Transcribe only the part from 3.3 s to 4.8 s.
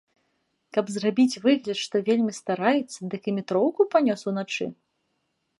і метроўку панёс уначы?